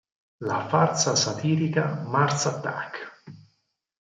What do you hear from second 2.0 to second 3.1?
"Mars Attacks!